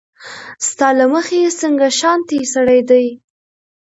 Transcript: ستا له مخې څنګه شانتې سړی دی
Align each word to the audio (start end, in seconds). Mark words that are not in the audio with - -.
ستا 0.67 0.87
له 0.99 1.05
مخې 1.13 1.41
څنګه 1.61 1.87
شانتې 1.99 2.39
سړی 2.53 2.81
دی 2.89 3.05